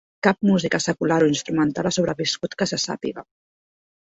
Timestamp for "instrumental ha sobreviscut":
1.33-2.59